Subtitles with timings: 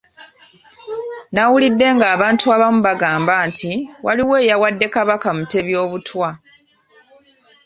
[1.33, 3.71] Nawulidde ng'abantu abamu bagamba nti
[4.05, 6.29] waliwo eyawadde Kabaka Mutebi Obutwa.